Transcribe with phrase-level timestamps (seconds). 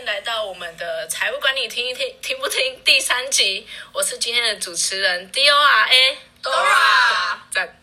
[0.00, 3.66] 迎来到我们的财务管理听一听，听不听第三集？
[3.92, 7.38] 我是今天的主持人 D O R A Dora。
[7.50, 7.78] 在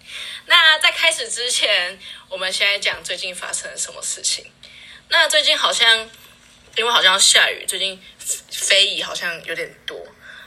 [0.48, 4.52] 那在开始之前，我们先来讲最近发生了什么事情。
[5.10, 6.10] 那最近好像
[6.76, 8.02] 因为好像要下雨，最近
[8.50, 10.04] 飞蚁好像有点多。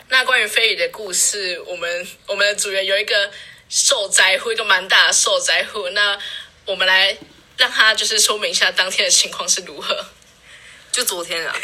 [0.09, 3.31] 那关于飞蚁的故事，我们我们的组员有一个
[3.69, 5.89] 受灾户，一个蛮大的受灾户。
[5.91, 6.19] 那
[6.65, 7.17] 我们来
[7.57, 10.05] 让他就是说明一下当天的情况是如何。
[10.93, 11.55] 就昨天啊，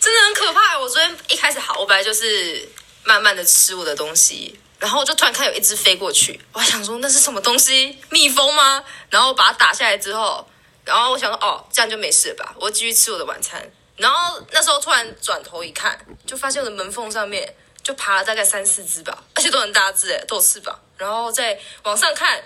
[0.00, 0.78] 真的很可怕。
[0.78, 2.66] 我昨天一开始好，我本来就是
[3.04, 7.98] 慢慢的吃我的东西，然后就突然看有一只飞过去，我还想说那是什么东西？
[8.10, 8.82] 蜜蜂吗？
[9.10, 10.48] 然后把它打下来之后，
[10.84, 12.54] 然后我想说哦，这样就没事了吧？
[12.58, 13.70] 我继续吃我的晚餐。
[13.96, 20.76] 然后那时候突然转头一看，就发现我的门缝上面就爬了大概三四只吧，而且都很大只诶，都有翅膀。
[20.96, 22.42] 然后再往上看。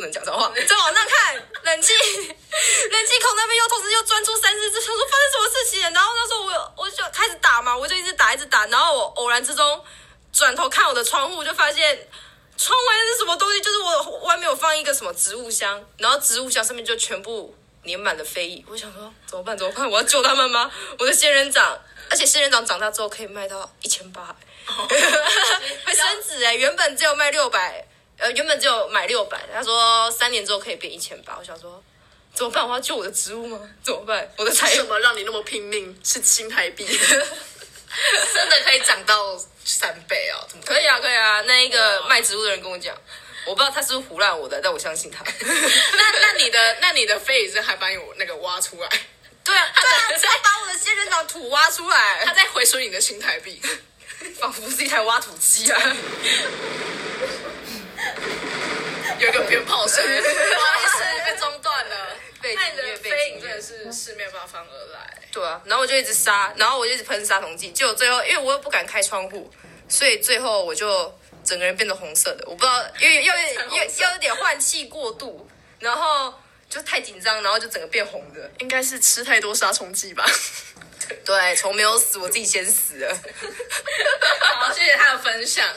[0.00, 0.50] 不能讲脏话。
[0.54, 5.80] 再往上看， 冷气冷气口那边又同时又钻出三四只，想说发生什么事情？
[5.92, 8.64] 然后那时候我我就开始打嘛，我就一直打一直打。
[8.66, 9.84] 然后我偶然之中
[10.32, 12.08] 转头看我的窗户，就发现
[12.56, 13.60] 窗外是什么东西？
[13.60, 18.64] 就是我外面有放一个什么植物箱，然后植物箱上面就全部粘满了非遗。
[18.68, 19.56] 我想说怎么办？
[19.58, 19.88] 怎么办？
[19.90, 20.70] 我要救他们吗？
[20.98, 21.78] 我的仙人掌，
[22.08, 24.34] 而且仙人掌长大之后可以卖到一千八，
[24.66, 26.54] 会升值哎！
[26.54, 27.86] 原本只有卖六百。
[28.20, 31.36] 呃，原本只有买六百，他说三年之后可以变一千八。
[31.38, 31.82] 我想说，
[32.34, 32.66] 怎么办？
[32.66, 33.58] 我要救我的植物吗？
[33.82, 34.30] 怎么办？
[34.36, 35.98] 我的财什么让你那么拼命？
[36.04, 40.44] 是青苔币， 真的可以涨到三倍哦？
[40.48, 40.76] 怎么可以？
[40.76, 41.40] 可以啊，可以啊。
[41.42, 42.94] 那一个卖植物的人跟我讲，
[43.46, 45.24] 我不知道他是不是胡乱我的，但我相信他。
[45.40, 48.88] 那那你的那你的非遗是还把你那个挖出来？
[49.42, 53.60] 对啊，对啊只要把我的仙人掌土挖出来，他在回收你的青苔币，
[54.38, 55.96] 仿佛是一台挖土机啊。
[59.32, 60.10] 个鞭炮声，不
[60.60, 62.16] 好意思，被中断了。
[62.42, 65.18] 背景音乐，背景音乐真的是四面八方而来。
[65.30, 69.52] 对啊，然后我就一直杀，然后我就一直喷杀虫剂，结果最后因为我又不敢开窗户，
[69.88, 71.14] 所以最后我就
[71.44, 72.44] 整个人变成红色的。
[72.46, 75.46] 我不知道，因为又又又有点换气过度，
[75.78, 76.32] 然后
[76.68, 78.50] 就太紧张，然后就整个变红的。
[78.58, 80.24] 应该是吃太多杀虫剂吧？
[81.24, 83.18] 对，虫没有死，我自己先死了。
[84.56, 85.68] 好，谢谢他的分享。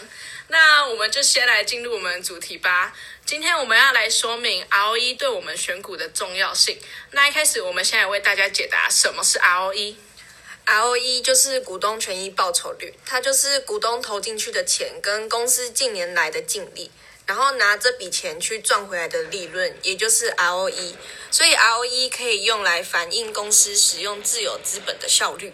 [0.48, 2.94] 那我们就先来进入我们的主题吧。
[3.26, 6.78] 今天我们要来说明 ROE 对我们选股的重要性。
[7.12, 9.96] 那一开始，我们先来为大家解答什么是 ROE。
[10.66, 16.92] ROE 就是股东权益报酬率，它就是股东投进去的钱跟公司近年来的净利，
[17.26, 20.96] 然后拿这笔钱去赚回来的利润，也就是 ROE。
[21.32, 25.54] 所以 ROE 可以用来反映公司使用自有资本的效率。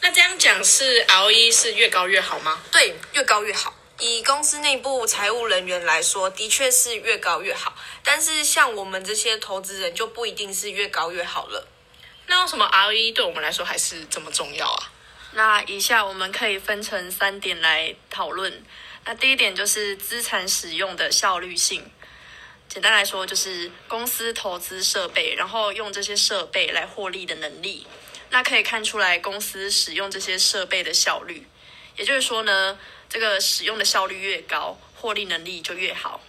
[0.00, 2.62] 那这样讲是 ROE 是越高越好吗？
[2.70, 3.74] 对，越高越好。
[4.00, 7.76] 以公司内部财务人员来说，的确是越高越好。
[8.02, 11.68] 但是像我们这些投资人，就不一定是越高越好了。
[12.26, 14.92] 那为什么 ROE 对我们来说还是这么重要啊？
[15.32, 18.64] 那以下我们可以分成三点来讨论。
[19.04, 21.90] 那第一点就是资产使用的效率性。
[22.68, 27.86] 简单来说，就是公司投资设备，然后用这些设备来获利的能力。
[28.30, 31.46] 那可以看出来公司使用这些设备的效率。
[32.00, 32.78] 也就是说呢，
[33.10, 36.22] 这个使用的效率越高，获利能力就越好。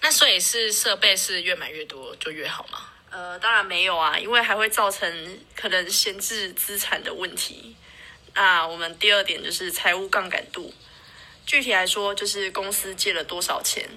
[0.00, 2.88] 那所以是设备是越买越多就越好吗？
[3.10, 7.76] 呃，当然没有啊，因为还会造成可能闲置资产的问题。
[8.34, 10.74] 那我们第二点就是财务杠杆度，
[11.46, 13.88] 具体来说就是公司借了多少钱。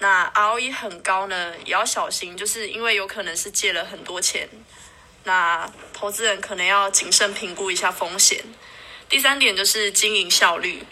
[0.00, 4.48] 那 ROE 很高呢，也要小心，就是因为有可能是借了很多钱，
[5.22, 8.44] 那投资人可能要谨慎评估一下风险。
[9.08, 10.82] 第三点就是经营效率，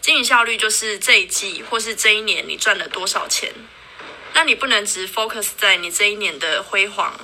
[0.00, 3.52] 经营效率就是这一季或是这一年你赚了多少钱。
[4.32, 7.20] 那你不能只 focus 在你这一年的辉煌，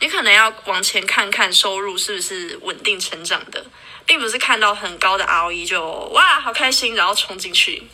[0.00, 3.64] 你可能要往前看看收入是不是稳定成长的，
[4.04, 5.82] 并不是看到很高的 ROE 就
[6.12, 7.84] 哇好开心，然后冲进去。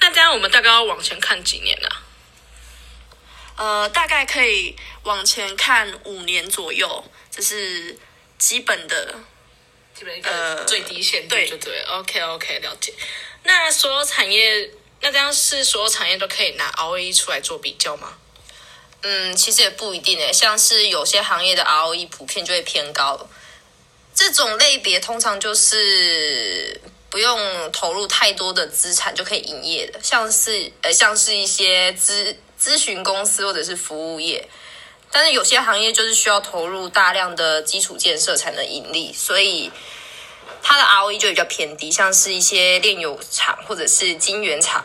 [0.00, 1.88] 那这样我们大概要往前看几年呢？
[3.56, 7.98] 呃，大概可以往前看五年左右，这是
[8.38, 9.18] 基本的。
[9.94, 11.84] 基本一个最低限度就对了。
[11.86, 12.92] 呃、对，OK OK，了解。
[13.44, 14.70] 那所有产业，
[15.00, 18.14] 那这样是所有产业都可以拿 ROE 出来做比较吗？
[19.02, 20.32] 嗯，其实也不一定诶。
[20.32, 23.28] 像是有些行业的 ROE 普遍就会偏高，
[24.14, 26.80] 这种类别通常就是
[27.10, 34.48] 不用投入太多的资产就可以营业的，像是呃，像是一些咨咨询公司或者是服务业。
[35.16, 39.70] 但是有些行业就是需要投入大量的基础建设才能盈利，所以
[40.60, 44.84] 它的 ROE 就比较偏低，像是一些炼油厂或者是晶圆厂。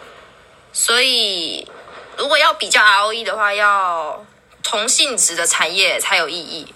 [0.72, 1.68] 所以
[2.16, 4.24] 如果要比较 ROE 的话，要
[4.62, 6.76] 同性质的产业才有意义，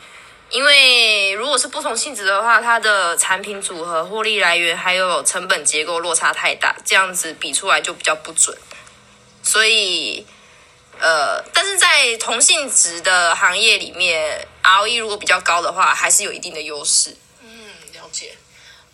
[0.49, 8.57] 因为如果是不同性质的话，它的产品组合、获利来源还有成本结构落差太大，这样子比出来就比较不准。
[9.43, 10.25] 所以，
[10.99, 17.15] 呃，但是在同性质的行业里面，ROE 如果比较高的话，还是有一定的优势。
[17.41, 18.37] 嗯，了解。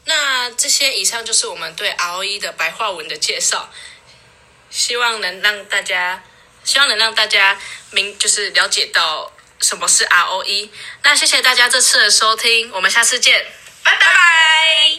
[0.06, 3.70] 那这些以上就是我们对 ROE 的白话文的介绍，
[4.70, 6.24] 希望能让大家，
[6.64, 7.60] 希望能让大家
[7.92, 9.32] 明，就是了解到。
[9.62, 10.70] 什么是 ROE？
[11.04, 13.46] 那谢谢大家这次的收听，我们下次见，
[13.84, 14.99] 拜拜。